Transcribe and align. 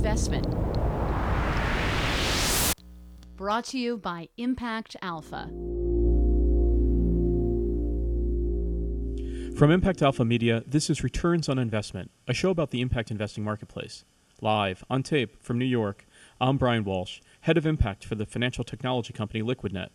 Investment. 0.00 0.46
Brought 3.36 3.66
to 3.66 3.78
you 3.78 3.98
by 3.98 4.30
Impact 4.38 4.96
Alpha. 5.02 5.48
From 9.58 9.70
Impact 9.70 10.00
Alpha 10.00 10.24
Media, 10.24 10.64
this 10.66 10.88
is 10.88 11.04
Returns 11.04 11.50
on 11.50 11.58
Investment, 11.58 12.10
a 12.26 12.32
show 12.32 12.48
about 12.48 12.70
the 12.70 12.80
impact 12.80 13.10
investing 13.10 13.44
marketplace. 13.44 14.06
Live, 14.40 14.82
on 14.88 15.02
tape, 15.02 15.36
from 15.42 15.58
New 15.58 15.66
York, 15.66 16.06
I'm 16.40 16.56
Brian 16.56 16.84
Walsh, 16.84 17.20
head 17.42 17.58
of 17.58 17.66
impact 17.66 18.02
for 18.06 18.14
the 18.14 18.24
financial 18.24 18.64
technology 18.64 19.12
company 19.12 19.42
Liquidnet. 19.42 19.90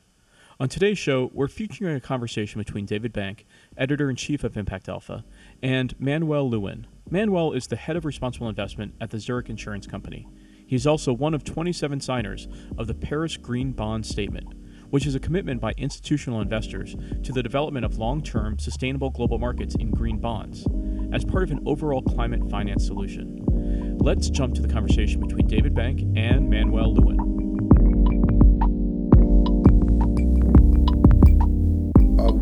On 0.58 0.70
today's 0.70 0.98
show, 0.98 1.32
we're 1.34 1.50
featuring 1.50 1.98
a 1.98 2.00
conversation 2.00 2.62
between 2.62 2.86
David 2.86 3.12
Bank, 3.12 3.46
editor 3.76 4.10
in 4.10 4.16
chief 4.16 4.42
of 4.46 4.56
Impact 4.56 4.88
Alpha, 4.88 5.26
and 5.62 5.94
Manuel 6.00 6.50
Lewin. 6.50 6.88
Manuel 7.10 7.52
is 7.52 7.68
the 7.68 7.76
head 7.76 7.98
of 7.98 8.06
responsible 8.06 8.48
investment 8.48 8.94
at 9.02 9.10
the 9.10 9.20
Zurich 9.20 9.50
Insurance 9.50 9.86
Company. 9.86 10.30
He's 10.66 10.88
also 10.88 11.12
one 11.12 11.34
of 11.34 11.44
27 11.44 12.00
signers 12.00 12.48
of 12.78 12.88
the 12.88 12.94
Paris 12.94 13.36
Green 13.36 13.74
Bond 13.74 14.06
Statement, 14.06 14.48
which 14.92 15.06
is 15.06 15.14
a 15.14 15.20
commitment 15.20 15.60
by 15.60 15.74
institutional 15.74 16.40
investors 16.40 16.96
to 17.24 17.34
the 17.34 17.44
development 17.44 17.86
of 17.86 17.98
long 17.98 18.24
term 18.24 18.58
sustainable 18.58 19.10
global 19.10 19.38
markets 19.38 19.76
in 19.76 19.92
green 19.92 20.20
bonds 20.20 20.66
as 21.12 21.26
part 21.26 21.44
of 21.44 21.52
an 21.52 21.64
overall 21.66 22.02
climate 22.02 22.50
finance 22.50 22.86
solution. 22.86 23.98
Let's 24.00 24.30
jump 24.30 24.56
to 24.56 24.62
the 24.62 24.74
conversation 24.74 25.20
between 25.20 25.48
David 25.48 25.76
Bank 25.76 26.00
and 26.16 26.50
Manuel 26.50 26.94
Lewin. 26.94 27.35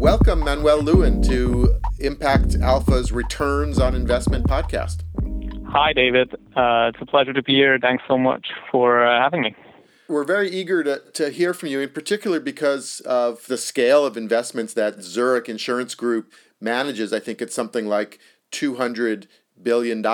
Welcome, 0.04 0.42
Manuel 0.42 0.82
Lewin, 0.82 1.22
to 1.22 1.80
Impact 2.00 2.56
Alpha's 2.56 3.14
Returns 3.14 3.80
on 3.80 3.96
Investment 3.96 4.46
podcast. 4.46 5.04
Hi, 5.66 5.94
David. 5.94 6.34
Uh, 6.34 6.92
it's 6.92 6.98
a 7.00 7.06
pleasure 7.06 7.32
to 7.32 7.42
be 7.42 7.54
here. 7.54 7.80
Thanks 7.80 8.04
so 8.06 8.18
much 8.18 8.46
for 8.70 9.08
uh, 9.08 9.22
having 9.22 9.42
me. 9.42 9.56
We're 10.09 10.26
very 10.26 10.50
eager 10.50 10.84
to, 10.84 11.02
to 11.14 11.30
hear 11.30 11.54
from 11.54 11.70
you, 11.70 11.80
in 11.80 11.88
particular 11.88 12.42
because 12.42 13.00
of 13.06 13.48
the 13.48 13.58
scale 13.58 14.06
of 14.06 14.18
investments 14.18 14.74
that 14.74 15.02
Zurich 15.02 15.48
Insurance 15.48 15.96
Group 15.96 16.34
manages. 16.59 17.14
I 17.14 17.22
think 17.22 17.42
it's 17.42 17.56
something 17.56 17.88
like 17.88 18.20
$200 18.52 19.28
billion, 19.62 20.06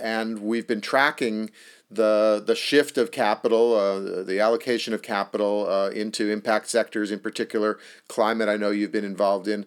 and 0.00 0.40
we've 0.40 0.66
been 0.66 0.80
tracking 0.80 1.52
the 1.94 2.42
the 2.44 2.54
shift 2.54 2.98
of 2.98 3.10
capital, 3.10 3.74
uh, 3.74 4.22
the 4.22 4.40
allocation 4.40 4.94
of 4.94 5.02
capital 5.02 5.68
uh, 5.68 5.90
into 5.90 6.30
impact 6.30 6.68
sectors, 6.68 7.10
in 7.10 7.18
particular 7.18 7.78
climate. 8.08 8.48
I 8.48 8.56
know 8.56 8.70
you've 8.70 8.92
been 8.92 9.04
involved 9.04 9.48
in. 9.48 9.66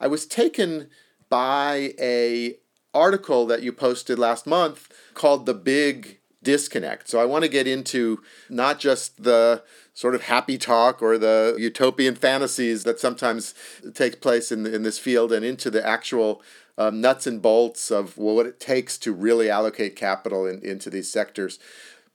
I 0.00 0.06
was 0.06 0.26
taken 0.26 0.88
by 1.28 1.94
a 1.98 2.56
article 2.94 3.46
that 3.46 3.62
you 3.62 3.72
posted 3.72 4.18
last 4.18 4.46
month 4.46 4.88
called 5.14 5.44
The 5.46 5.54
Big 5.54 6.18
Disconnect. 6.42 7.08
So 7.08 7.20
I 7.20 7.24
want 7.24 7.44
to 7.44 7.50
get 7.50 7.66
into 7.66 8.22
not 8.48 8.78
just 8.78 9.22
the 9.22 9.62
sort 9.92 10.14
of 10.14 10.22
happy 10.22 10.56
talk 10.58 11.02
or 11.02 11.18
the 11.18 11.56
utopian 11.58 12.14
fantasies 12.14 12.84
that 12.84 13.00
sometimes 13.00 13.54
take 13.94 14.20
place 14.20 14.52
in, 14.52 14.66
in 14.66 14.82
this 14.82 14.98
field 14.98 15.32
and 15.32 15.44
into 15.44 15.70
the 15.70 15.86
actual 15.86 16.42
um, 16.78 17.00
nuts 17.00 17.26
and 17.26 17.40
bolts 17.40 17.90
of 17.90 18.16
well, 18.18 18.34
what 18.34 18.46
it 18.46 18.60
takes 18.60 18.98
to 18.98 19.12
really 19.12 19.48
allocate 19.50 19.96
capital 19.96 20.46
in, 20.46 20.60
into 20.64 20.90
these 20.90 21.10
sectors. 21.10 21.58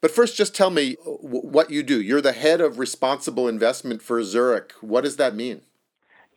But 0.02 0.12
first, 0.12 0.36
just 0.36 0.56
tell 0.56 0.72
me 0.72 0.96
what 1.04 1.70
you 1.70 1.84
do. 1.84 2.02
You're 2.02 2.22
the 2.22 2.32
head 2.32 2.60
of 2.60 2.80
responsible 2.80 3.48
investment 3.48 4.02
for 4.02 4.24
Zurich. 4.24 4.74
What 4.82 5.04
does 5.04 5.18
that 5.18 5.36
mean? 5.36 5.62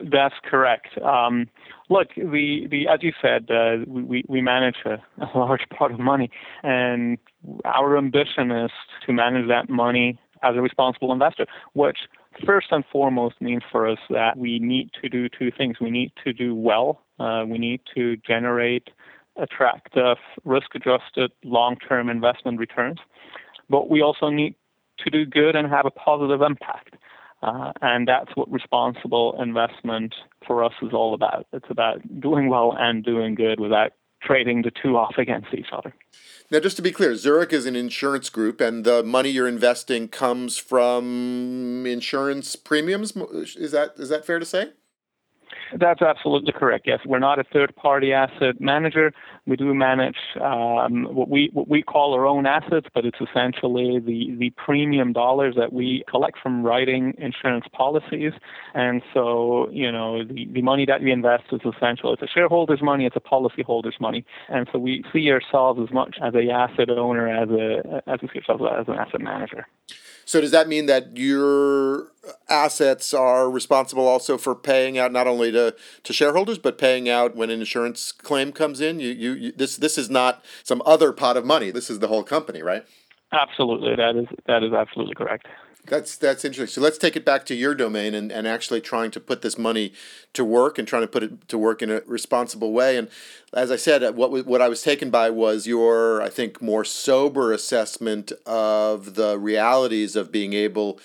That's 0.01 0.35
correct. 0.45 0.89
Um, 1.03 1.49
look, 1.89 2.09
the, 2.17 2.67
the 2.71 2.89
as 2.89 3.03
you 3.03 3.13
said, 3.23 3.49
uh, 3.51 3.85
we 3.87 4.25
we 4.29 4.43
manage 4.43 4.77
a, 4.85 5.03
a, 5.23 5.39
large 5.39 5.63
pot 5.71 5.93
of 5.93 6.01
money, 6.01 6.31
and 6.63 7.17
our 7.65 7.97
ambition 7.97 8.51
is 8.51 8.71
to 9.07 9.13
manage 9.13 9.49
that 9.49 9.71
money 9.71 10.19
as 10.43 10.57
a 10.57 10.61
responsible 10.61 11.13
investor, 11.13 11.47
which 11.73 11.99
first 12.45 12.69
and 12.71 12.85
foremost 12.91 13.41
means 13.41 13.63
for 13.71 13.89
us 13.89 13.99
that 14.11 14.37
we 14.37 14.59
need 14.59 14.91
to 15.03 15.09
do 15.09 15.29
two 15.29 15.51
things. 15.51 15.79
We 15.81 15.91
need 15.91 16.13
to 16.25 16.33
do 16.33 16.55
well. 16.55 17.01
Uh, 17.19 17.45
we 17.47 17.59
need 17.59 17.81
to 17.95 18.17
generate 18.19 18.89
attractive, 19.37 20.17
risk-adjusted, 20.45 21.33
long-term 21.45 22.09
investment 22.09 22.59
returns, 22.59 22.99
but 23.69 23.91
we 23.91 24.03
also 24.03 24.29
need 24.31 24.55
to 24.99 25.11
do 25.11 25.25
good 25.25 25.57
and 25.57 25.69
have 25.69 25.87
a 25.87 25.91
positive 25.91 26.41
impact. 26.41 26.95
Uh, 27.43 27.73
and 27.83 28.09
that's 28.09 28.31
what 28.37 28.51
responsible 28.51 29.37
investment 29.43 30.15
for 30.47 30.65
us 30.65 30.73
is 30.81 30.93
all 30.93 31.13
about. 31.15 31.47
It's 31.53 31.67
about 31.69 31.99
doing 32.21 32.49
well 32.49 32.75
and 32.79 33.05
doing 33.05 33.35
good 33.35 33.61
without 33.61 33.93
trading 34.25 34.63
the 34.63 34.71
two 34.71 34.97
off 34.97 35.15
against 35.19 35.53
each 35.55 35.69
other. 35.73 35.95
Now, 36.51 36.61
just 36.61 36.77
to 36.77 36.83
be 36.83 36.93
clear, 36.93 37.17
Zurich 37.17 37.53
is 37.53 37.67
an 37.67 37.77
insurance 37.77 38.29
group, 38.31 38.61
and 38.61 38.85
the 38.85 39.03
money 39.03 39.31
you're 39.31 39.49
investing 39.49 40.09
comes 40.09 40.59
from 40.59 41.85
insurance 41.87 42.55
premiums. 42.57 43.17
Is 43.57 43.73
that 43.73 43.95
is 43.97 44.09
that 44.11 44.27
fair 44.27 44.39
to 44.39 44.45
say? 44.45 44.73
That's 45.77 46.03
absolutely 46.03 46.53
correct. 46.53 46.87
Yes, 46.87 47.01
we're 47.07 47.19
not 47.19 47.39
a 47.39 47.45
third-party 47.45 48.13
asset 48.13 48.61
manager. 48.61 49.13
We 49.47 49.57
do 49.57 49.75
manage 49.75 50.17
um, 50.41 51.05
what 51.15 51.29
we 51.29 51.51
what 51.53 51.69
we 51.69 51.83
call 51.83 52.15
our 52.15 52.27
own 52.27 52.47
assets, 52.47 52.87
but 52.95 53.05
it's 53.05 53.19
essentially 53.21 53.99
the 53.99 54.35
the 54.39 54.51
premium 54.57 55.13
dollars 55.13 55.55
that 55.57 55.73
we 55.73 56.03
collect 56.09 56.39
from 56.43 56.63
writing 56.63 57.15
insurance 57.19 57.67
policies. 57.73 58.33
And 58.75 59.03
so, 59.13 59.69
you 59.71 59.93
know, 59.93 60.25
the, 60.25 60.47
the 60.51 60.63
money 60.63 60.87
that 60.87 61.03
we 61.03 61.13
invest 61.13 61.45
is 61.53 61.61
essential. 61.65 62.13
It's 62.15 62.23
a 62.23 62.27
shareholder's 62.27 62.81
money. 62.81 63.05
It's 63.05 63.17
a 63.17 63.21
policyholder's 63.21 64.01
money. 64.01 64.25
And 64.49 64.67
so 64.73 64.79
we 64.79 65.05
see 65.13 65.31
ourselves 65.31 65.79
as 65.83 65.93
much 65.93 66.17
as 66.23 66.35
a 66.35 66.51
asset 66.51 66.89
owner 66.91 67.29
as 67.29 67.51
a 67.51 68.03
as 68.09 68.21
we 68.23 68.29
see 68.29 68.39
ourselves 68.39 68.63
as 68.81 68.89
an 68.89 68.95
asset 68.95 69.21
manager. 69.21 69.67
So 70.27 70.41
does 70.41 70.53
that 70.53 70.69
mean 70.69 70.87
that 70.87 71.17
your 71.17 72.09
assets 72.49 73.13
are 73.13 73.51
responsible 73.51 74.09
also 74.09 74.39
for 74.39 74.55
paying 74.55 74.97
out 74.97 75.13
not 75.13 75.27
only 75.27 75.53
to, 75.53 75.75
to 76.03 76.13
shareholders 76.13 76.57
but 76.59 76.79
paying 76.79 77.09
out 77.09 77.37
when 77.37 77.51
an 77.51 77.61
insurance 77.61 78.11
claim 78.11 78.53
comes 78.53 78.81
in? 78.81 79.01
You, 79.01 79.11
you, 79.11 79.34
you 79.35 79.53
this 79.53 79.77
this 79.77 79.99
is 79.99 80.11
not 80.11 80.45
some 80.63 80.83
other 80.87 81.13
pot 81.13 81.37
of 81.37 81.45
money. 81.45 81.71
This 81.71 81.91
is 81.91 81.99
the 81.99 82.09
whole 82.09 82.23
company, 82.23 82.63
right? 82.63 82.85
Absolutely, 83.33 83.97
that 83.97 84.17
is 84.17 84.27
that 84.47 84.63
is 84.63 84.73
absolutely 84.73 85.15
correct. 85.15 85.47
That's 85.87 86.17
that's 86.17 86.45
interesting. 86.45 86.73
So 86.73 86.81
let's 86.81 86.97
take 86.97 87.15
it 87.15 87.27
back 87.27 87.45
to 87.47 87.55
your 87.55 87.75
domain 87.75 88.15
and, 88.15 88.33
and 88.33 88.49
actually 88.49 88.81
trying 88.81 89.11
to 89.11 89.21
put 89.21 89.43
this 89.43 89.59
money 89.59 89.93
to 90.33 90.45
work 90.45 90.79
and 90.79 90.89
trying 90.89 91.03
to 91.03 91.09
put 91.09 91.23
it 91.23 91.49
to 91.49 91.59
work 91.59 91.83
in 91.83 91.91
a 91.91 92.01
responsible 92.07 92.73
way. 92.73 92.97
And 92.97 93.09
as 93.53 93.71
I 93.71 93.77
said, 93.77 94.17
what 94.17 94.47
what 94.47 94.63
I 94.63 94.69
was 94.69 94.83
taken 94.83 95.11
by 95.11 95.29
was 95.29 95.67
your 95.67 96.23
I 96.23 96.31
think 96.31 96.63
more 96.63 96.85
sober 96.85 97.53
assessment 97.53 98.33
of 98.47 99.15
the 99.15 99.39
realities 99.39 100.17
of 100.17 100.33
being 100.33 100.55
able 100.55 101.01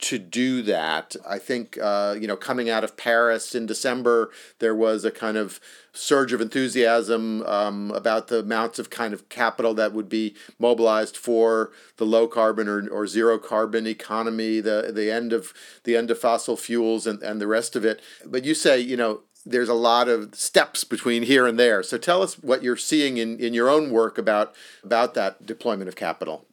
to 0.00 0.18
do 0.18 0.62
that. 0.62 1.16
I 1.28 1.38
think, 1.38 1.78
uh, 1.80 2.16
you 2.18 2.26
know, 2.26 2.36
coming 2.36 2.70
out 2.70 2.84
of 2.84 2.96
Paris 2.96 3.54
in 3.54 3.66
December, 3.66 4.30
there 4.58 4.74
was 4.74 5.04
a 5.04 5.10
kind 5.10 5.36
of 5.36 5.60
surge 5.92 6.32
of 6.32 6.40
enthusiasm 6.40 7.42
um, 7.42 7.90
about 7.90 8.28
the 8.28 8.40
amounts 8.40 8.78
of 8.78 8.90
kind 8.90 9.12
of 9.12 9.28
capital 9.28 9.74
that 9.74 9.92
would 9.92 10.08
be 10.08 10.34
mobilized 10.58 11.16
for 11.16 11.70
the 11.96 12.06
low 12.06 12.26
carbon 12.26 12.68
or, 12.68 12.88
or 12.88 13.06
zero 13.06 13.38
carbon 13.38 13.86
economy, 13.86 14.60
the 14.60 14.90
the 14.94 15.10
end 15.10 15.32
of 15.32 15.52
the 15.84 15.96
end 15.96 16.10
of 16.10 16.18
fossil 16.18 16.56
fuels 16.56 17.06
and, 17.06 17.22
and 17.22 17.40
the 17.40 17.46
rest 17.46 17.76
of 17.76 17.84
it. 17.84 18.00
But 18.24 18.44
you 18.44 18.54
say, 18.54 18.78
you 18.80 18.96
know, 18.96 19.20
there's 19.44 19.68
a 19.68 19.74
lot 19.74 20.08
of 20.08 20.34
steps 20.34 20.84
between 20.84 21.22
here 21.24 21.46
and 21.46 21.58
there. 21.58 21.82
So 21.82 21.98
tell 21.98 22.22
us 22.22 22.34
what 22.34 22.62
you're 22.62 22.76
seeing 22.76 23.16
in, 23.16 23.38
in 23.38 23.54
your 23.54 23.68
own 23.68 23.90
work 23.90 24.18
about 24.18 24.54
about 24.84 25.14
that 25.14 25.44
deployment 25.46 25.88
of 25.88 25.96
capital. 25.96 26.46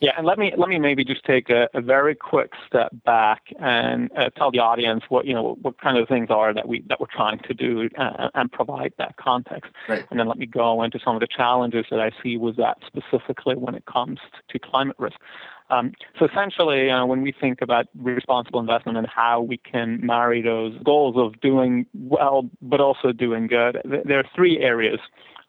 Yeah, 0.00 0.12
and 0.16 0.26
let 0.26 0.38
me 0.38 0.52
let 0.56 0.70
me 0.70 0.78
maybe 0.78 1.04
just 1.04 1.24
take 1.24 1.50
a, 1.50 1.68
a 1.74 1.82
very 1.82 2.14
quick 2.14 2.52
step 2.66 2.90
back 3.04 3.42
and 3.60 4.10
uh, 4.16 4.30
tell 4.30 4.50
the 4.50 4.58
audience 4.58 5.04
what 5.10 5.26
you 5.26 5.34
know 5.34 5.58
what 5.60 5.78
kind 5.78 5.98
of 5.98 6.08
things 6.08 6.28
are 6.30 6.54
that 6.54 6.66
we 6.66 6.82
that 6.88 7.00
we're 7.00 7.06
trying 7.12 7.38
to 7.40 7.52
do 7.52 7.90
uh, 7.98 8.30
and 8.34 8.50
provide 8.50 8.94
that 8.96 9.16
context. 9.18 9.70
Right. 9.90 10.04
And 10.10 10.18
then 10.18 10.26
let 10.26 10.38
me 10.38 10.46
go 10.46 10.82
into 10.82 10.98
some 11.04 11.16
of 11.16 11.20
the 11.20 11.26
challenges 11.26 11.84
that 11.90 12.00
I 12.00 12.12
see 12.22 12.38
with 12.38 12.56
that 12.56 12.78
specifically 12.86 13.56
when 13.56 13.74
it 13.74 13.84
comes 13.84 14.18
to 14.48 14.58
climate 14.58 14.96
risk. 14.98 15.18
Um, 15.68 15.92
so 16.18 16.24
essentially, 16.24 16.90
uh, 16.90 17.04
when 17.04 17.20
we 17.20 17.32
think 17.38 17.60
about 17.60 17.86
responsible 17.94 18.58
investment 18.58 18.96
and 18.96 19.06
how 19.06 19.42
we 19.42 19.58
can 19.58 20.04
marry 20.04 20.40
those 20.40 20.76
goals 20.82 21.16
of 21.16 21.38
doing 21.42 21.86
well 21.94 22.48
but 22.62 22.80
also 22.80 23.12
doing 23.12 23.48
good, 23.48 23.82
there 23.84 24.18
are 24.18 24.28
three 24.34 24.60
areas 24.60 24.98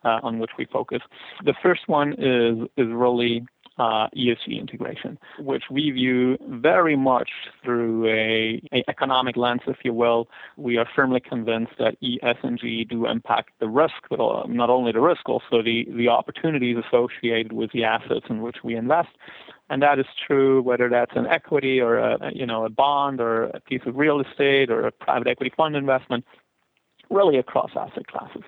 uh, 0.04 0.20
on 0.24 0.40
which 0.40 0.52
we 0.58 0.66
focus. 0.66 1.02
The 1.46 1.56
first 1.64 1.88
one 1.88 2.14
is 2.18 2.68
is 2.76 2.92
really 2.92 3.46
uh, 3.78 4.08
ESG 4.16 4.60
integration, 4.60 5.18
which 5.40 5.64
we 5.72 5.92
view 5.92 6.38
very 6.48 6.96
much 6.96 7.30
through 7.64 8.06
a, 8.08 8.62
a, 8.74 8.84
economic 8.90 9.38
lens, 9.38 9.62
if 9.68 9.78
you 9.84 9.94
will. 9.94 10.28
We 10.58 10.78
are 10.78 10.88
firmly 10.96 11.20
convinced 11.20 11.74
that 11.80 11.96
ESG 12.02 12.90
do 12.90 13.08
impact 13.08 13.52
the 13.60 13.70
risk, 13.70 13.96
but 14.10 14.48
not 14.50 14.70
only 14.70 14.92
the 14.92 15.00
risk, 15.00 15.28
also 15.28 15.64
the, 15.64 15.88
the 15.96 16.10
opportunities 16.10 16.78
associated 16.78 17.54
with 17.54 17.72
the 17.72 17.84
assets 17.84 18.26
in 18.30 18.42
which 18.42 18.58
we 18.64 18.76
invest. 18.76 19.10
And 19.70 19.82
that 19.82 20.00
is 20.00 20.06
true 20.28 20.62
whether 20.62 20.90
that's 20.90 21.16
an 21.16 21.26
equity 21.28 21.80
or 21.80 21.98
a, 21.98 22.32
you 22.34 22.46
know, 22.46 22.66
a 22.66 22.70
bond 22.70 23.22
or 23.22 23.46
a 23.46 23.62
piece 23.62 23.82
of 23.86 23.96
real 23.96 24.20
estate 24.20 24.70
or 24.70 24.86
a 24.86 24.92
private 24.92 25.28
equity 25.28 25.52
fund 25.56 25.78
investment, 25.78 26.26
really 27.10 27.38
across 27.38 27.72
asset 27.76 28.08
classes. 28.08 28.44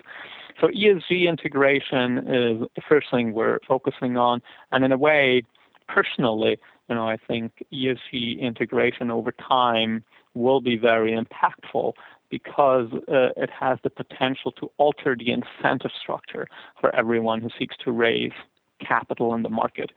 So 0.60 0.68
ESG 0.68 1.28
integration 1.28 2.18
is 2.18 2.68
the 2.76 2.82
first 2.88 3.08
thing 3.10 3.32
we're 3.32 3.58
focusing 3.66 4.16
on, 4.16 4.40
and 4.72 4.84
in 4.84 4.92
a 4.92 4.98
way, 4.98 5.42
personally, 5.88 6.58
you 6.88 6.94
know, 6.94 7.08
I 7.08 7.16
think 7.16 7.64
ESG 7.72 8.40
integration 8.40 9.10
over 9.10 9.32
time 9.32 10.04
will 10.34 10.60
be 10.60 10.76
very 10.76 11.12
impactful 11.12 11.94
because 12.30 12.88
uh, 13.08 13.30
it 13.36 13.50
has 13.50 13.78
the 13.84 13.90
potential 13.90 14.52
to 14.52 14.70
alter 14.76 15.16
the 15.16 15.30
incentive 15.30 15.90
structure 16.00 16.48
for 16.80 16.94
everyone 16.94 17.40
who 17.40 17.48
seeks 17.58 17.76
to 17.84 17.92
raise 17.92 18.32
capital 18.80 19.34
in 19.34 19.42
the 19.42 19.48
market. 19.48 19.92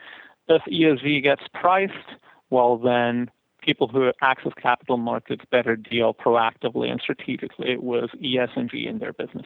If 0.48 0.62
ESG 0.63 1.24
gets 1.24 1.42
priced, 1.53 1.94
well, 2.50 2.77
then 2.77 3.30
people 3.68 3.88
who 3.90 4.12
access 4.22 4.54
capital 4.60 4.96
markets 4.96 5.44
better 5.52 5.75
deal 5.75 6.14
proactively 6.14 6.90
and 6.90 7.02
strategically 7.02 7.75
with 7.78 8.10
ESG 8.24 8.88
in 8.88 9.00
their 9.00 9.12
business. 9.12 9.46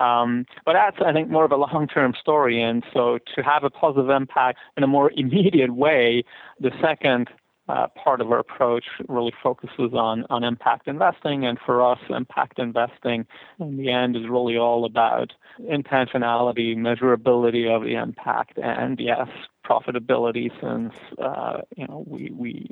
Um, 0.00 0.46
but 0.64 0.72
that's, 0.72 0.96
I 1.04 1.12
think, 1.12 1.28
more 1.28 1.44
of 1.44 1.52
a 1.52 1.56
long-term 1.56 2.14
story. 2.18 2.62
And 2.62 2.82
so 2.94 3.18
to 3.36 3.42
have 3.42 3.62
a 3.62 3.70
positive 3.70 4.08
impact 4.08 4.58
in 4.76 4.82
a 4.82 4.86
more 4.86 5.12
immediate 5.14 5.74
way, 5.74 6.24
the 6.58 6.70
second 6.80 7.28
uh, 7.68 7.86
part 8.02 8.20
of 8.20 8.32
our 8.32 8.38
approach 8.38 8.84
really 9.08 9.32
focuses 9.42 9.92
on, 9.92 10.24
on 10.30 10.42
impact 10.42 10.88
investing. 10.88 11.44
And 11.46 11.58
for 11.64 11.86
us, 11.86 11.98
impact 12.08 12.58
investing 12.58 13.26
in 13.60 13.76
the 13.76 13.90
end 13.90 14.16
is 14.16 14.22
really 14.28 14.56
all 14.56 14.84
about 14.84 15.32
intentionality, 15.60 16.74
measurability 16.76 17.70
of 17.70 17.82
the 17.82 17.94
impact, 17.94 18.58
and 18.58 18.98
yes, 18.98 19.28
profitability 19.64 20.50
since 20.60 20.92
uh, 21.22 21.60
you 21.76 21.86
know 21.86 22.04
we, 22.06 22.30
we 22.30 22.66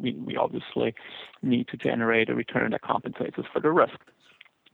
we 0.00 0.12
we 0.12 0.36
obviously 0.36 0.94
need 1.42 1.68
to 1.68 1.76
generate 1.76 2.28
a 2.28 2.34
return 2.34 2.70
that 2.72 2.82
compensates 2.82 3.38
us 3.38 3.44
for 3.52 3.60
the 3.60 3.70
risk. 3.70 3.98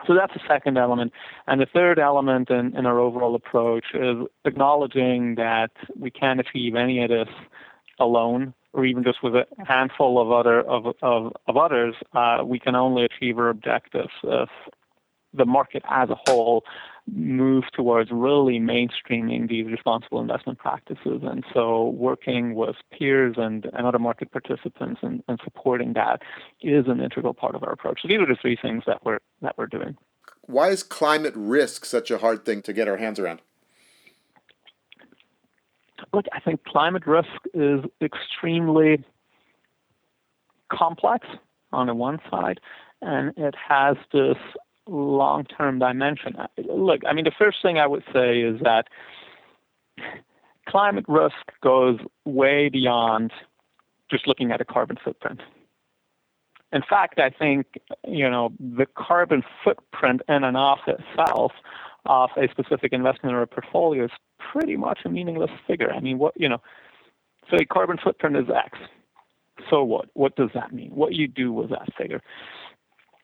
So 0.06 0.14
that's 0.14 0.32
the 0.32 0.40
second 0.48 0.78
element. 0.78 1.12
And 1.46 1.60
the 1.60 1.66
third 1.66 1.98
element 1.98 2.48
in, 2.48 2.74
in 2.74 2.86
our 2.86 2.98
overall 2.98 3.34
approach 3.34 3.84
is 3.92 4.16
acknowledging 4.46 5.34
that 5.34 5.72
we 5.94 6.10
can't 6.10 6.40
achieve 6.40 6.74
any 6.74 7.02
of 7.04 7.10
this 7.10 7.28
alone 7.98 8.54
or 8.72 8.84
even 8.84 9.02
just 9.02 9.22
with 9.22 9.34
a 9.34 9.46
handful 9.66 10.20
of 10.20 10.30
other 10.30 10.60
of 10.62 10.94
of, 11.02 11.32
of 11.46 11.56
others, 11.56 11.94
uh, 12.14 12.38
we 12.44 12.58
can 12.58 12.74
only 12.74 13.04
achieve 13.04 13.38
our 13.38 13.48
objectives 13.48 14.12
if 14.22 14.48
the 15.32 15.44
market 15.44 15.82
as 15.88 16.08
a 16.10 16.16
whole 16.26 16.64
moves 17.06 17.66
towards 17.72 18.10
really 18.12 18.58
mainstreaming 18.58 19.48
these 19.48 19.66
responsible 19.66 20.20
investment 20.20 20.58
practices. 20.58 21.22
And 21.22 21.44
so 21.52 21.88
working 21.88 22.54
with 22.54 22.76
peers 22.92 23.36
and, 23.38 23.66
and 23.72 23.86
other 23.86 23.98
market 23.98 24.30
participants 24.30 25.00
and, 25.02 25.22
and 25.28 25.40
supporting 25.44 25.94
that 25.94 26.22
is 26.62 26.86
an 26.86 27.00
integral 27.00 27.34
part 27.34 27.54
of 27.54 27.62
our 27.62 27.72
approach. 27.72 28.00
So 28.02 28.08
these 28.08 28.18
are 28.18 28.26
the 28.26 28.36
three 28.40 28.56
things 28.60 28.84
that 28.86 29.04
we're 29.04 29.18
that 29.42 29.56
we're 29.56 29.66
doing. 29.66 29.96
Why 30.42 30.68
is 30.68 30.82
climate 30.82 31.34
risk 31.36 31.84
such 31.84 32.10
a 32.10 32.18
hard 32.18 32.44
thing 32.44 32.62
to 32.62 32.72
get 32.72 32.88
our 32.88 32.96
hands 32.96 33.18
around? 33.18 33.40
look, 36.12 36.26
I 36.32 36.40
think 36.40 36.64
climate 36.64 37.06
risk 37.06 37.28
is 37.54 37.80
extremely 38.00 39.04
complex 40.72 41.26
on 41.72 41.86
the 41.86 41.94
one 41.94 42.18
side, 42.30 42.60
and 43.00 43.36
it 43.36 43.54
has 43.68 43.96
this 44.12 44.36
long 44.90 45.44
term 45.44 45.78
dimension. 45.78 46.36
Look, 46.58 47.02
I 47.08 47.12
mean, 47.12 47.24
the 47.24 47.32
first 47.38 47.58
thing 47.62 47.78
I 47.78 47.86
would 47.86 48.04
say 48.12 48.40
is 48.40 48.60
that 48.62 48.88
climate 50.68 51.04
risk 51.08 51.34
goes 51.62 51.98
way 52.24 52.68
beyond 52.68 53.32
just 54.10 54.26
looking 54.26 54.50
at 54.50 54.60
a 54.60 54.64
carbon 54.64 54.96
footprint. 55.02 55.40
In 56.72 56.82
fact, 56.88 57.18
I 57.18 57.30
think 57.30 57.66
you 58.06 58.28
know 58.28 58.52
the 58.58 58.86
carbon 58.96 59.42
footprint 59.64 60.22
in 60.28 60.44
and 60.44 60.56
of 60.56 60.78
itself 60.86 61.52
of 62.06 62.30
a 62.36 62.48
specific 62.50 62.92
investment 62.92 63.34
or 63.34 63.42
a 63.42 63.46
portfolio 63.46 64.04
is 64.04 64.10
pretty 64.52 64.76
much 64.76 65.00
a 65.04 65.08
meaningless 65.08 65.50
figure. 65.66 65.92
I 65.92 66.00
mean, 66.00 66.18
what 66.18 66.34
you 66.36 66.48
know, 66.48 66.58
so 67.50 67.56
say 67.56 67.64
carbon 67.64 67.98
footprint 68.02 68.36
is 68.36 68.46
X. 68.54 68.78
So 69.68 69.82
what? 69.82 70.08
What 70.14 70.36
does 70.36 70.50
that 70.54 70.72
mean? 70.72 70.90
What 70.90 71.12
you 71.12 71.26
do 71.28 71.52
with 71.52 71.70
that 71.70 71.88
figure? 71.98 72.22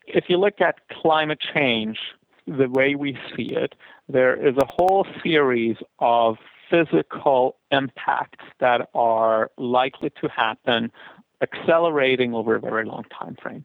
If 0.06 0.24
you 0.28 0.38
look 0.38 0.60
at 0.60 0.76
climate 0.88 1.40
change, 1.54 1.98
the 2.46 2.68
way 2.68 2.94
we 2.94 3.18
see 3.36 3.54
it, 3.54 3.74
there 4.08 4.34
is 4.34 4.56
a 4.56 4.66
whole 4.66 5.06
series 5.22 5.76
of 5.98 6.36
physical 6.70 7.56
impacts 7.70 8.44
that 8.60 8.88
are 8.94 9.50
likely 9.56 10.10
to 10.20 10.28
happen 10.28 10.90
accelerating 11.42 12.34
over 12.34 12.54
a 12.54 12.60
very 12.60 12.84
long 12.84 13.04
time 13.18 13.36
frame. 13.42 13.64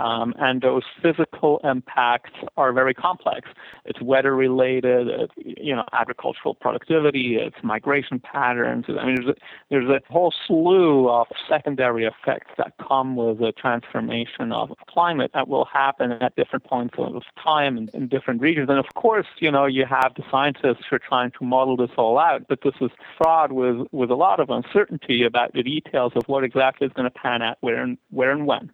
Um, 0.00 0.34
and 0.38 0.62
those 0.62 0.82
physical 1.02 1.60
impacts 1.62 2.32
are 2.56 2.72
very 2.72 2.94
complex. 2.94 3.50
It's 3.84 4.00
weather 4.00 4.34
related, 4.34 5.08
it's, 5.08 5.32
you 5.36 5.76
know, 5.76 5.84
agricultural 5.92 6.54
productivity, 6.54 7.36
it's 7.36 7.56
migration 7.62 8.18
patterns. 8.18 8.86
I 8.88 9.04
mean, 9.04 9.16
there's 9.16 9.28
a, 9.28 9.34
there's 9.68 9.90
a 9.90 10.00
whole 10.10 10.32
slew 10.46 11.10
of 11.10 11.26
secondary 11.46 12.06
effects 12.06 12.50
that 12.56 12.72
come 12.78 13.14
with 13.14 13.40
the 13.40 13.52
transformation 13.52 14.52
of 14.52 14.72
climate 14.88 15.32
that 15.34 15.48
will 15.48 15.66
happen 15.66 16.12
at 16.12 16.34
different 16.34 16.64
points 16.64 16.94
of 16.96 17.22
time 17.42 17.76
in, 17.76 17.90
in 17.92 18.08
different 18.08 18.40
regions. 18.40 18.70
And 18.70 18.78
of 18.78 18.86
course, 18.94 19.26
you 19.38 19.50
know, 19.50 19.66
you 19.66 19.84
have 19.84 20.14
the 20.16 20.22
scientists 20.30 20.84
who 20.88 20.96
are 20.96 21.00
trying 21.00 21.30
to 21.32 21.44
model 21.44 21.76
this 21.76 21.90
all 21.98 22.18
out, 22.18 22.46
but 22.48 22.60
this 22.62 22.74
is 22.80 22.90
fraught 23.18 23.52
with, 23.52 23.86
with 23.92 24.10
a 24.10 24.14
lot 24.14 24.40
of 24.40 24.48
uncertainty 24.48 25.24
about 25.24 25.52
the 25.52 25.62
details 25.62 26.12
of 26.16 26.22
what 26.26 26.42
exactly 26.42 26.86
is 26.86 26.92
going 26.94 27.10
to 27.10 27.10
pan 27.10 27.42
out 27.42 27.58
where 27.60 27.82
and 27.82 27.98
where 28.08 28.30
and 28.30 28.46
when. 28.46 28.72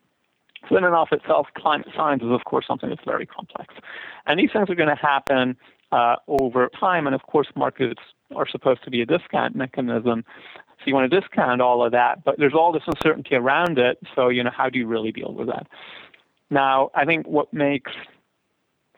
So 0.69 0.77
in 0.77 0.85
and 0.85 0.95
of 0.95 1.09
itself, 1.13 1.47
climate 1.57 1.89
science 1.97 2.23
is, 2.23 2.31
of 2.31 2.45
course, 2.45 2.67
something 2.67 2.89
that's 2.89 3.05
very 3.05 3.27
complex. 3.27 3.75
And 4.27 4.39
these 4.41 4.51
things 4.53 4.69
are 4.69 4.75
going 4.75 4.89
to 4.89 4.95
happen 4.95 5.57
uh, 5.93 6.17
over 6.27 6.69
time. 6.79 7.07
And 7.07 7.15
of 7.15 7.23
course, 7.23 7.47
markets 7.55 8.01
are 8.35 8.49
supposed 8.49 8.83
to 8.85 8.91
be 8.91 9.01
a 9.01 9.07
discount 9.07 9.55
mechanism. 9.55 10.25
So 10.79 10.83
you 10.87 10.95
want 10.95 11.11
to 11.11 11.21
discount 11.21 11.61
all 11.61 11.85
of 11.85 11.93
that, 11.93 12.25
but 12.25 12.37
there's 12.39 12.55
all 12.55 12.73
this 12.73 12.83
uncertainty 12.87 13.35
around 13.35 13.79
it. 13.79 13.99
So, 14.15 14.29
you 14.29 14.43
know, 14.43 14.51
how 14.55 14.69
do 14.69 14.79
you 14.79 14.87
really 14.87 15.13
deal 15.13 15.33
with 15.33 15.47
that? 15.47 15.67
Now, 16.51 16.91
I 16.95 17.05
think 17.05 17.27
what 17.27 17.53
makes 17.53 17.93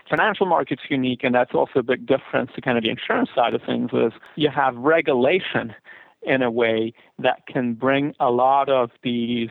financial 0.09 0.47
markets 0.47 0.83
unique, 0.89 1.21
and 1.23 1.35
that's 1.35 1.55
also 1.55 1.81
a 1.81 1.83
big 1.83 2.07
difference 2.07 2.51
to 2.55 2.61
kind 2.61 2.79
of 2.79 2.85
the 2.85 2.91
insurance 2.91 3.31
side 3.35 3.55
of 3.55 3.63
things, 3.63 3.91
is 3.93 4.13
you 4.37 4.49
have 4.51 4.75
regulation 4.77 5.75
in 6.23 6.43
a 6.43 6.51
way 6.51 6.93
that 7.19 7.47
can 7.47 7.75
bring 7.75 8.15
a 8.19 8.31
lot 8.31 8.69
of 8.69 8.91
these 9.03 9.51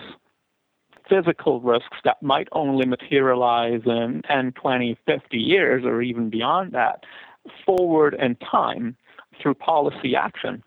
physical 1.10 1.62
risks 1.62 1.98
that 2.04 2.22
might 2.22 2.48
only 2.52 2.86
materialize 2.86 3.82
in 3.86 4.22
10, 4.28 4.54
20, 4.54 4.98
50 5.06 5.38
years 5.38 5.84
or 5.86 6.02
even 6.02 6.30
beyond 6.30 6.74
that 6.74 7.04
forward 7.66 8.16
in 8.20 8.36
time 8.36 8.96
through 9.42 9.54
policy 9.54 10.16
action. 10.16 10.64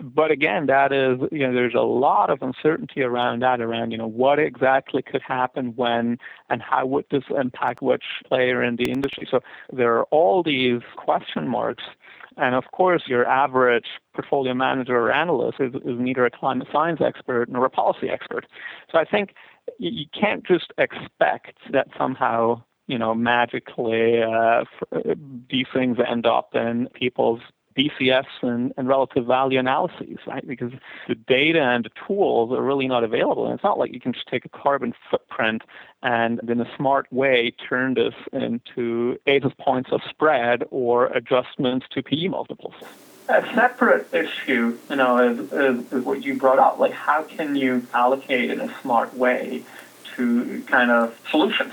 But 0.00 0.30
again, 0.30 0.66
that 0.66 0.92
is, 0.92 1.20
you 1.30 1.46
know, 1.46 1.54
there's 1.54 1.74
a 1.74 1.80
lot 1.80 2.28
of 2.28 2.42
uncertainty 2.42 3.02
around 3.02 3.42
that, 3.42 3.60
around, 3.60 3.92
you 3.92 3.98
know, 3.98 4.08
what 4.08 4.38
exactly 4.38 5.02
could 5.02 5.22
happen 5.22 5.72
when 5.76 6.18
and 6.50 6.60
how 6.60 6.84
would 6.86 7.06
this 7.10 7.24
impact 7.30 7.80
which 7.80 8.04
player 8.26 8.62
in 8.62 8.76
the 8.76 8.90
industry. 8.90 9.26
So 9.30 9.40
there 9.72 9.94
are 9.96 10.04
all 10.04 10.42
these 10.42 10.82
question 10.96 11.46
marks. 11.48 11.84
And 12.36 12.54
of 12.54 12.64
course, 12.72 13.02
your 13.06 13.26
average 13.26 13.86
portfolio 14.14 14.54
manager 14.54 14.96
or 14.96 15.12
analyst 15.12 15.58
is, 15.60 15.74
is 15.74 15.98
neither 15.98 16.26
a 16.26 16.30
climate 16.30 16.68
science 16.72 17.00
expert 17.04 17.48
nor 17.48 17.64
a 17.64 17.70
policy 17.70 18.08
expert. 18.10 18.46
So 18.90 18.98
I 18.98 19.04
think 19.04 19.34
you 19.78 20.06
can't 20.18 20.44
just 20.46 20.72
expect 20.78 21.58
that 21.72 21.88
somehow 21.96 22.62
you 22.86 22.98
know 22.98 23.14
magically 23.14 24.20
uh, 24.22 24.64
these 25.50 25.66
things 25.72 25.98
end 26.10 26.26
up 26.26 26.50
in 26.54 26.88
people's 26.94 27.40
DCFs 27.76 28.42
and, 28.42 28.72
and 28.76 28.88
relative 28.88 29.26
value 29.26 29.58
analyses, 29.58 30.18
right? 30.26 30.46
Because 30.46 30.72
the 31.08 31.14
data 31.14 31.60
and 31.60 31.84
the 31.84 31.90
tools 32.06 32.52
are 32.52 32.62
really 32.62 32.86
not 32.86 33.04
available. 33.04 33.46
And 33.46 33.54
it's 33.54 33.64
not 33.64 33.78
like 33.78 33.92
you 33.92 34.00
can 34.00 34.12
just 34.12 34.28
take 34.28 34.44
a 34.44 34.48
carbon 34.48 34.94
footprint 35.10 35.62
and 36.02 36.40
in 36.48 36.60
a 36.60 36.76
smart 36.76 37.12
way 37.12 37.52
turn 37.68 37.94
this 37.94 38.14
into 38.32 39.18
basis 39.24 39.52
points 39.58 39.90
of 39.92 40.00
spread 40.08 40.64
or 40.70 41.06
adjustments 41.06 41.86
to 41.90 42.02
PE 42.02 42.28
multiples 42.28 42.74
a 43.28 43.42
separate 43.54 44.12
issue, 44.12 44.78
you 44.90 44.96
know, 44.96 45.18
is, 45.18 45.52
is, 45.52 45.92
is, 45.92 46.04
what 46.04 46.22
you 46.22 46.34
brought 46.34 46.58
up. 46.58 46.78
Like, 46.78 46.92
how 46.92 47.22
can 47.22 47.56
you 47.56 47.86
allocate 47.94 48.50
in 48.50 48.60
a 48.60 48.80
smart 48.80 49.14
way 49.14 49.62
to 50.16 50.62
kind 50.66 50.90
of 50.90 51.18
solutions? 51.30 51.72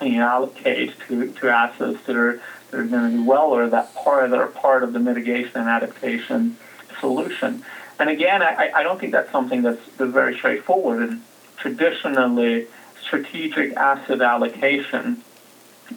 You 0.00 0.22
allocate 0.22 0.94
to, 1.08 1.32
to 1.32 1.48
assets 1.48 1.98
that 2.06 2.16
are 2.16 2.40
that 2.70 2.80
are 2.80 2.84
going 2.84 3.10
to 3.10 3.16
do 3.18 3.24
well 3.24 3.54
or 3.54 3.68
that 3.68 3.94
part 3.94 4.30
that 4.30 4.38
are 4.38 4.46
part 4.46 4.82
of 4.82 4.92
the 4.92 4.98
mitigation 4.98 5.56
and 5.56 5.68
adaptation 5.68 6.56
solution? 7.00 7.64
And 7.98 8.08
again, 8.08 8.42
I, 8.42 8.70
I 8.74 8.82
don't 8.82 8.98
think 8.98 9.12
that's 9.12 9.30
something 9.30 9.62
that's, 9.62 9.80
that's 9.96 10.10
very 10.12 10.36
straightforward. 10.36 11.08
And 11.08 11.22
traditionally, 11.56 12.66
strategic 13.00 13.76
asset 13.76 14.22
allocation 14.22 15.22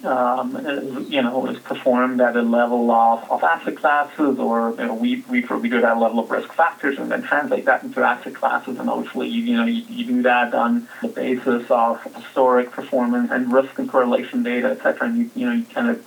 um, 0.04 1.06
you 1.08 1.22
know, 1.22 1.46
is 1.46 1.58
performed 1.58 2.20
at 2.20 2.36
a 2.36 2.42
level 2.42 2.90
of, 2.90 3.30
of 3.30 3.42
asset 3.42 3.76
classes, 3.76 4.38
or 4.38 4.70
you 4.70 4.76
know, 4.76 4.94
we, 4.94 5.22
we, 5.28 5.40
do 5.40 5.80
that 5.80 5.98
level 5.98 6.18
of 6.18 6.30
risk 6.30 6.52
factors, 6.52 6.98
and 6.98 7.10
then 7.10 7.22
translate 7.22 7.64
that 7.64 7.82
into 7.82 8.02
asset 8.02 8.34
classes. 8.34 8.78
And 8.78 8.90
obviously, 8.90 9.28
you, 9.28 9.42
you 9.42 9.56
know, 9.56 9.64
you, 9.64 9.82
you 9.88 10.06
do 10.06 10.22
that 10.22 10.54
on 10.54 10.88
the 11.02 11.08
basis 11.08 11.70
of 11.70 12.02
historic 12.14 12.70
performance 12.70 13.30
and 13.30 13.52
risk 13.52 13.78
and 13.78 13.88
correlation 13.88 14.42
data, 14.42 14.70
et 14.70 14.82
cetera. 14.82 15.08
And 15.08 15.18
you, 15.18 15.30
you 15.34 15.46
know, 15.46 15.52
you 15.52 15.64
kind 15.64 15.88
of 15.88 16.06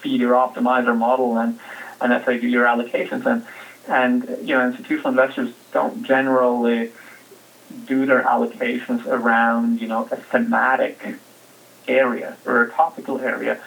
feed 0.00 0.20
your 0.20 0.34
optimizer 0.34 0.96
model 0.96 1.38
and 1.38 1.58
and 2.00 2.12
that's 2.12 2.24
how 2.24 2.32
you 2.32 2.40
do 2.40 2.48
your 2.48 2.64
allocations 2.64 3.26
and 3.26 3.44
and 3.88 4.48
you 4.48 4.54
know 4.54 4.66
institutional 4.66 5.10
investors 5.10 5.52
don't 5.72 6.02
generally 6.02 6.90
do 7.86 8.06
their 8.06 8.22
allocations 8.22 9.06
around 9.06 9.80
you 9.80 9.86
know 9.86 10.08
a 10.10 10.16
thematic 10.16 11.16
area 11.88 12.36
or 12.46 12.62
a 12.62 12.70
topical 12.70 13.20
area. 13.20 13.60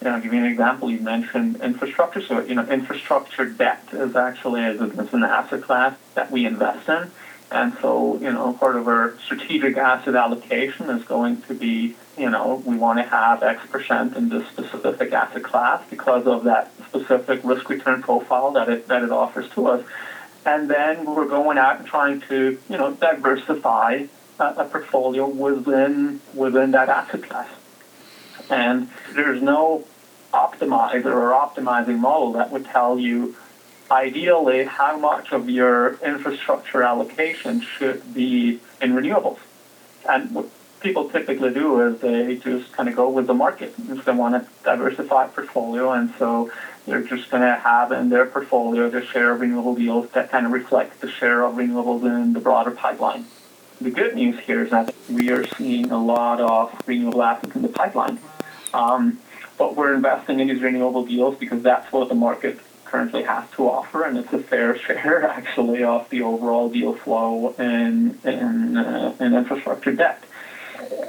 You 0.00 0.08
know, 0.08 0.16
I'll 0.16 0.20
give 0.20 0.32
you 0.32 0.38
an 0.38 0.46
example. 0.46 0.90
You 0.90 1.00
mentioned 1.00 1.60
infrastructure. 1.60 2.22
So, 2.22 2.40
you 2.40 2.54
know, 2.54 2.66
infrastructure 2.66 3.46
debt 3.46 3.82
is 3.92 4.14
actually 4.14 4.62
a, 4.62 4.82
it's 4.82 5.12
an 5.12 5.24
asset 5.24 5.62
class 5.62 5.96
that 6.14 6.30
we 6.30 6.46
invest 6.46 6.88
in. 6.88 7.10
And 7.50 7.76
so, 7.80 8.18
you 8.18 8.32
know, 8.32 8.52
part 8.54 8.76
of 8.76 8.88
our 8.88 9.16
strategic 9.24 9.76
asset 9.76 10.16
allocation 10.16 10.90
is 10.90 11.04
going 11.04 11.42
to 11.42 11.54
be, 11.54 11.94
you 12.18 12.28
know, 12.28 12.62
we 12.66 12.76
want 12.76 12.98
to 12.98 13.04
have 13.04 13.42
X 13.42 13.64
percent 13.70 14.16
in 14.16 14.28
this 14.28 14.46
specific 14.48 15.12
asset 15.12 15.44
class 15.44 15.82
because 15.88 16.26
of 16.26 16.44
that 16.44 16.72
specific 16.88 17.40
risk 17.44 17.68
return 17.68 18.02
profile 18.02 18.50
that 18.52 18.68
it 18.68 18.88
that 18.88 19.02
it 19.04 19.12
offers 19.12 19.48
to 19.50 19.68
us. 19.68 19.84
And 20.44 20.68
then 20.68 21.04
we're 21.04 21.28
going 21.28 21.58
out 21.58 21.78
and 21.78 21.86
trying 21.86 22.20
to, 22.22 22.58
you 22.68 22.76
know, 22.76 22.92
diversify 22.94 24.06
a, 24.38 24.44
a 24.44 24.64
portfolio 24.64 25.26
within 25.26 26.20
within 26.34 26.70
that 26.72 26.88
asset 26.88 27.22
class. 27.22 27.48
And 28.50 28.88
there's 29.14 29.42
no 29.42 29.84
optimizer 30.32 31.06
or 31.06 31.30
optimizing 31.30 31.98
model 31.98 32.32
that 32.32 32.50
would 32.50 32.64
tell 32.64 32.98
you 32.98 33.34
ideally 33.90 34.64
how 34.64 34.98
much 34.98 35.32
of 35.32 35.48
your 35.48 35.94
infrastructure 36.04 36.82
allocation 36.82 37.60
should 37.60 38.14
be 38.14 38.60
in 38.80 38.92
renewables. 38.92 39.38
And 40.08 40.32
what 40.32 40.48
people 40.80 41.08
typically 41.08 41.52
do 41.52 41.80
is 41.80 42.00
they 42.00 42.36
just 42.36 42.72
kind 42.72 42.88
of 42.88 42.96
go 42.96 43.08
with 43.08 43.26
the 43.26 43.34
market. 43.34 43.74
If 43.88 44.04
they 44.04 44.12
want 44.12 44.34
to 44.34 44.50
diversify 44.62 45.28
portfolio, 45.28 45.92
and 45.92 46.12
so 46.18 46.50
they're 46.86 47.02
just 47.02 47.30
going 47.30 47.42
to 47.42 47.56
have 47.56 47.92
in 47.92 48.08
their 48.10 48.26
portfolio 48.26 48.88
the 48.90 49.04
share 49.04 49.32
of 49.32 49.40
renewable 49.40 49.74
deals 49.74 50.10
that 50.10 50.30
kind 50.30 50.46
of 50.46 50.52
reflect 50.52 51.00
the 51.00 51.10
share 51.10 51.42
of 51.44 51.54
renewables 51.54 52.04
in 52.04 52.32
the 52.32 52.40
broader 52.40 52.70
pipeline. 52.70 53.26
The 53.80 53.90
good 53.90 54.14
news 54.14 54.38
here 54.40 54.64
is 54.64 54.70
that 54.70 54.94
we 55.10 55.30
are 55.30 55.46
seeing 55.46 55.90
a 55.90 56.02
lot 56.02 56.40
of 56.40 56.72
renewable 56.86 57.22
assets 57.22 57.54
in 57.54 57.62
the 57.62 57.68
pipeline. 57.68 58.18
Um, 58.72 59.18
but 59.58 59.76
we're 59.76 59.94
investing 59.94 60.40
in 60.40 60.48
these 60.48 60.62
renewable 60.62 61.04
deals 61.04 61.36
because 61.36 61.62
that's 61.62 61.90
what 61.92 62.08
the 62.08 62.14
market 62.14 62.58
currently 62.84 63.22
has 63.24 63.44
to 63.56 63.68
offer, 63.68 64.04
and 64.04 64.16
it's 64.16 64.32
a 64.32 64.38
fair 64.38 64.78
share 64.86 65.28
actually 65.28 65.82
of 65.82 66.08
the 66.10 66.22
overall 66.22 66.70
deal 66.70 66.94
flow 66.94 67.54
in 67.58 68.18
in, 68.24 68.76
uh, 68.76 69.14
in 69.20 69.34
infrastructure 69.34 69.92
debt. 69.92 70.22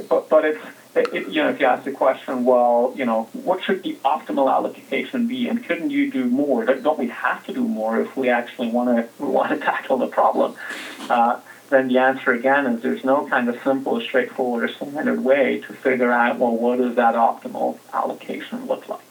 But 0.10 0.30
but 0.30 0.44
it's 0.46 0.66
it, 0.96 1.30
you 1.30 1.44
know 1.44 1.50
if 1.50 1.60
you 1.60 1.66
ask 1.68 1.84
the 1.84 1.92
question, 1.92 2.44
well, 2.44 2.94
you 2.96 3.06
know, 3.06 3.30
what 3.34 3.64
should 3.64 3.84
the 3.84 3.96
optimal 4.04 4.52
allocation 4.52 5.28
be, 5.28 5.48
and 5.48 5.64
couldn't 5.64 5.92
you 5.92 6.12
do 6.12 6.26
more? 6.26 6.66
Don't 6.66 7.00
we 7.00 7.08
have 7.10 7.46
to 7.46 7.54
do 7.54 7.66
more 7.66 8.02
if 8.02 8.18
we 8.18 8.30
actually 8.30 8.70
want 8.70 8.90
to 9.18 9.24
want 9.24 9.52
to 9.52 9.58
tackle 9.58 9.98
the 9.98 10.08
problem? 10.08 10.56
Uh, 11.10 11.40
then 11.70 11.88
the 11.88 11.98
answer 11.98 12.32
again 12.32 12.66
is 12.68 12.82
there's 12.82 13.04
no 13.04 13.28
kind 13.28 13.50
of 13.50 13.62
simple, 13.64 14.00
straightforward, 14.02 14.64
or 14.64 14.74
standard 14.74 15.24
way 15.24 15.60
to 15.62 15.74
figure 15.74 16.12
out, 16.12 16.40
well, 16.40 16.56
what 16.56 16.78
does 16.78 16.96
that 16.96 17.16
optimal 17.16 17.80
allocation 17.94 18.66
look 18.66 18.88
like? 18.88 19.02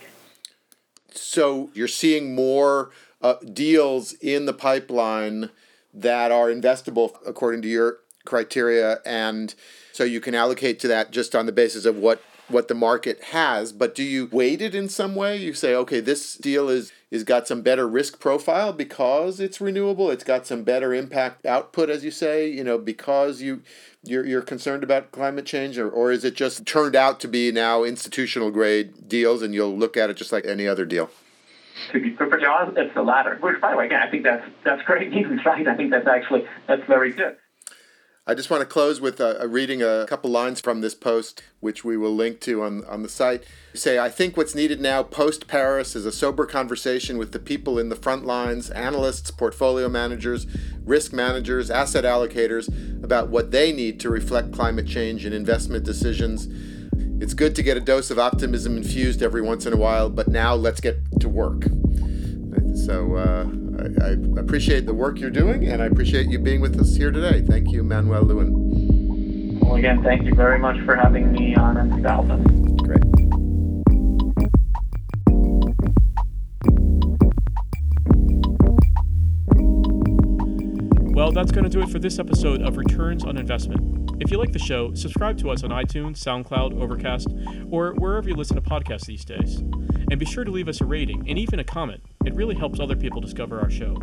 So 1.10 1.70
you're 1.74 1.88
seeing 1.88 2.34
more 2.34 2.90
uh, 3.22 3.34
deals 3.52 4.12
in 4.14 4.46
the 4.46 4.52
pipeline 4.52 5.50
that 5.94 6.30
are 6.30 6.48
investable 6.48 7.16
according 7.26 7.62
to 7.62 7.68
your 7.68 7.98
criteria, 8.24 8.98
and 9.06 9.54
so 9.92 10.04
you 10.04 10.20
can 10.20 10.34
allocate 10.34 10.78
to 10.80 10.88
that 10.88 11.10
just 11.10 11.34
on 11.34 11.46
the 11.46 11.52
basis 11.52 11.84
of 11.84 11.96
what 11.96 12.22
what 12.48 12.68
the 12.68 12.74
market 12.74 13.20
has, 13.24 13.72
but 13.72 13.92
do 13.92 14.04
you 14.04 14.26
weight 14.30 14.62
it 14.62 14.72
in 14.72 14.88
some 14.88 15.16
way? 15.16 15.36
You 15.36 15.52
say, 15.52 15.74
okay, 15.74 15.98
this 15.98 16.36
deal 16.36 16.68
is 16.68 16.92
is 17.10 17.22
got 17.22 17.46
some 17.46 17.62
better 17.62 17.86
risk 17.86 18.18
profile 18.18 18.72
because 18.72 19.38
it's 19.38 19.60
renewable. 19.60 20.10
It's 20.10 20.24
got 20.24 20.46
some 20.46 20.64
better 20.64 20.92
impact 20.92 21.46
output, 21.46 21.88
as 21.88 22.04
you 22.04 22.10
say, 22.10 22.48
you 22.48 22.64
know, 22.64 22.78
because 22.78 23.40
you 23.40 23.62
you're, 24.02 24.24
you're 24.24 24.42
concerned 24.42 24.84
about 24.84 25.10
climate 25.10 25.46
change, 25.46 25.78
or, 25.78 25.90
or 25.90 26.12
is 26.12 26.24
it 26.24 26.34
just 26.34 26.64
turned 26.64 26.94
out 26.94 27.18
to 27.20 27.28
be 27.28 27.50
now 27.50 27.82
institutional 27.82 28.50
grade 28.50 29.08
deals, 29.08 29.42
and 29.42 29.54
you'll 29.54 29.76
look 29.76 29.96
at 29.96 30.10
it 30.10 30.16
just 30.16 30.32
like 30.32 30.46
any 30.46 30.66
other 30.66 30.84
deal? 30.84 31.10
To 31.92 32.00
be 32.00 32.10
perfectly 32.10 32.46
honest, 32.46 32.76
it's 32.78 32.94
the 32.94 33.02
latter. 33.02 33.36
Which, 33.40 33.60
by 33.60 33.72
the 33.72 33.76
way, 33.76 33.86
again, 33.86 34.02
I 34.02 34.10
think 34.10 34.24
that's 34.24 34.46
that's 34.64 34.82
great 34.82 35.10
news, 35.10 35.40
right? 35.46 35.66
I 35.66 35.76
think 35.76 35.90
that's 35.90 36.06
actually 36.06 36.44
that's 36.66 36.84
very 36.86 37.12
good. 37.12 37.36
I 38.28 38.34
just 38.34 38.50
want 38.50 38.60
to 38.60 38.66
close 38.66 39.00
with 39.00 39.20
uh, 39.20 39.46
reading 39.46 39.82
a 39.82 40.04
couple 40.08 40.30
lines 40.30 40.60
from 40.60 40.80
this 40.80 40.96
post, 40.96 41.44
which 41.60 41.84
we 41.84 41.96
will 41.96 42.12
link 42.12 42.40
to 42.40 42.64
on, 42.64 42.84
on 42.86 43.04
the 43.04 43.08
site. 43.08 43.44
Say, 43.72 44.00
I 44.00 44.08
think 44.08 44.36
what's 44.36 44.52
needed 44.52 44.80
now 44.80 45.04
post 45.04 45.46
Paris 45.46 45.94
is 45.94 46.04
a 46.04 46.10
sober 46.10 46.44
conversation 46.44 47.18
with 47.18 47.30
the 47.30 47.38
people 47.38 47.78
in 47.78 47.88
the 47.88 47.94
front 47.94 48.26
lines 48.26 48.68
analysts, 48.70 49.30
portfolio 49.30 49.88
managers, 49.88 50.44
risk 50.84 51.12
managers, 51.12 51.70
asset 51.70 52.02
allocators 52.02 52.66
about 53.04 53.28
what 53.28 53.52
they 53.52 53.70
need 53.70 54.00
to 54.00 54.10
reflect 54.10 54.50
climate 54.50 54.88
change 54.88 55.24
in 55.24 55.32
investment 55.32 55.84
decisions. 55.84 56.48
It's 57.22 57.32
good 57.32 57.54
to 57.54 57.62
get 57.62 57.76
a 57.76 57.80
dose 57.80 58.10
of 58.10 58.18
optimism 58.18 58.76
infused 58.76 59.22
every 59.22 59.40
once 59.40 59.66
in 59.66 59.72
a 59.72 59.76
while, 59.76 60.10
but 60.10 60.26
now 60.26 60.56
let's 60.56 60.80
get 60.80 60.98
to 61.20 61.28
work. 61.28 61.62
So, 62.74 63.14
uh, 63.14 63.65
I, 63.78 64.08
I, 64.08 64.40
appreciate 64.40 64.86
the 64.86 64.94
work 64.94 65.18
you're 65.18 65.30
doing, 65.30 65.66
and 65.66 65.82
I 65.82 65.86
appreciate 65.86 66.28
you 66.28 66.38
being 66.38 66.60
with 66.60 66.80
us 66.80 66.96
here 66.96 67.10
today. 67.10 67.42
Thank 67.42 67.70
you, 67.70 67.82
Manuel 67.82 68.22
Lewin. 68.22 69.60
Well, 69.60 69.74
again, 69.74 70.02
thank 70.02 70.24
you 70.24 70.34
very 70.34 70.58
much 70.58 70.82
for 70.84 70.96
having 70.96 71.32
me 71.32 71.54
on 71.56 71.76
Impact 71.76 72.06
Alpha. 72.06 72.36
Great. 72.82 73.02
Well, 81.14 81.32
that's 81.32 81.50
going 81.50 81.64
to 81.64 81.70
do 81.70 81.80
it 81.80 81.88
for 81.88 81.98
this 81.98 82.18
episode 82.18 82.62
of 82.62 82.76
Returns 82.76 83.24
on 83.24 83.36
Investment. 83.36 84.10
If 84.20 84.30
you 84.30 84.38
like 84.38 84.52
the 84.52 84.58
show, 84.58 84.94
subscribe 84.94 85.38
to 85.38 85.50
us 85.50 85.62
on 85.64 85.70
iTunes, 85.70 86.18
SoundCloud, 86.18 86.80
Overcast, 86.80 87.28
or 87.70 87.92
wherever 87.94 88.28
you 88.28 88.34
listen 88.34 88.56
to 88.56 88.62
podcasts 88.62 89.06
these 89.06 89.24
days. 89.24 89.58
And 90.10 90.18
be 90.18 90.24
sure 90.24 90.44
to 90.44 90.50
leave 90.50 90.68
us 90.68 90.80
a 90.80 90.84
rating 90.84 91.28
and 91.28 91.38
even 91.38 91.58
a 91.58 91.64
comment. 91.64 92.02
It 92.26 92.34
really 92.34 92.56
helps 92.56 92.80
other 92.80 92.96
people 92.96 93.20
discover 93.20 93.60
our 93.60 93.70
show. 93.70 93.96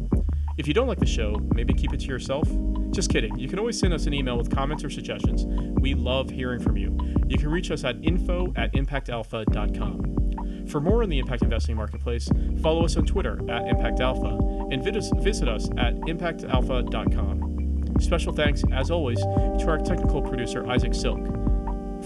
If 0.57 0.67
you 0.67 0.73
don't 0.73 0.87
like 0.87 0.99
the 0.99 1.05
show, 1.05 1.41
maybe 1.53 1.73
keep 1.73 1.93
it 1.93 1.99
to 1.99 2.07
yourself. 2.07 2.47
Just 2.91 3.09
kidding. 3.09 3.37
You 3.37 3.49
can 3.49 3.59
always 3.59 3.77
send 3.77 3.93
us 3.93 4.05
an 4.05 4.13
email 4.13 4.37
with 4.37 4.49
comments 4.49 4.83
or 4.83 4.89
suggestions. 4.89 5.43
We 5.81 5.93
love 5.93 6.29
hearing 6.29 6.61
from 6.61 6.77
you. 6.77 6.97
You 7.27 7.37
can 7.37 7.49
reach 7.49 7.69
us 7.69 7.83
at 7.83 7.97
info 8.01 8.53
at 8.55 8.71
impactalpha.com. 8.73 10.67
For 10.67 10.79
more 10.79 11.03
on 11.03 11.09
the 11.09 11.19
impact 11.19 11.41
investing 11.41 11.75
marketplace, 11.75 12.29
follow 12.61 12.85
us 12.85 12.95
on 12.95 13.05
Twitter 13.05 13.39
at 13.49 13.63
impactalpha 13.63 14.71
and 14.71 14.81
visit 14.81 15.49
us 15.49 15.67
at 15.77 15.95
impactalpha.com. 15.95 17.99
Special 17.99 18.31
thanks, 18.31 18.63
as 18.71 18.89
always, 18.89 19.19
to 19.19 19.65
our 19.67 19.79
technical 19.79 20.21
producer, 20.21 20.65
Isaac 20.69 20.93
Silk. 20.93 21.25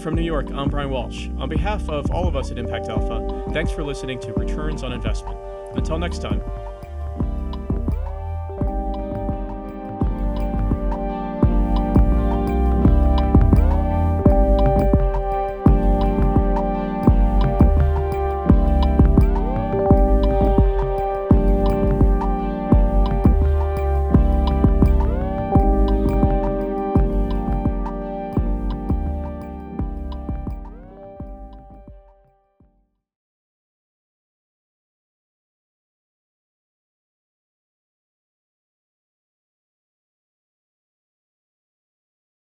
From 0.00 0.14
New 0.14 0.22
York, 0.22 0.50
I'm 0.52 0.68
Brian 0.68 0.90
Walsh. 0.90 1.28
On 1.38 1.48
behalf 1.48 1.88
of 1.88 2.10
all 2.10 2.26
of 2.26 2.34
us 2.34 2.50
at 2.50 2.58
Impact 2.58 2.88
Alpha, 2.88 3.44
thanks 3.52 3.70
for 3.72 3.84
listening 3.84 4.18
to 4.20 4.32
Returns 4.32 4.82
on 4.82 4.92
Investment. 4.92 5.38
Until 5.74 5.98
next 5.98 6.18
time. 6.18 6.42